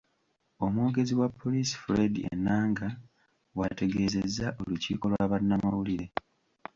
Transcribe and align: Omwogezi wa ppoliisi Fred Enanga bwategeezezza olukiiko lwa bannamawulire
Omwogezi 0.65 1.13
wa 1.19 1.27
ppoliisi 1.31 1.75
Fred 1.83 2.13
Enanga 2.31 2.87
bwategeezezza 3.55 4.45
olukiiko 4.61 5.05
lwa 5.11 5.25
bannamawulire 5.31 6.07